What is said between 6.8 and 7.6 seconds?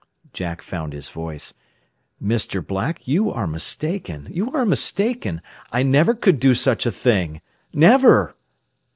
a thing!